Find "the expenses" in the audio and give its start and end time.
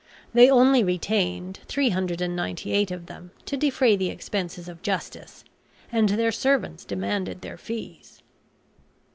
3.95-4.67